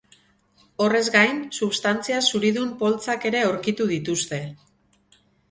Horrez 0.85 1.09
gain, 1.15 1.41
substantzia 1.57 2.21
zuridun 2.31 2.73
poltsak 2.81 3.29
ere 3.33 3.45
aurkitu 3.51 3.89
dituzte. 3.93 4.43